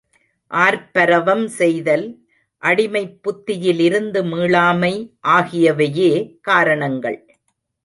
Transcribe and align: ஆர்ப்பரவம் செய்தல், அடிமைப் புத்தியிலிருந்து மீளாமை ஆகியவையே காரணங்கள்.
ஆர்ப்பரவம் 0.51 1.45
செய்தல், 1.47 2.05
அடிமைப் 2.63 3.19
புத்தியிலிருந்து 3.21 4.23
மீளாமை 4.23 4.93
ஆகியவையே 5.27 6.11
காரணங்கள். 6.41 7.19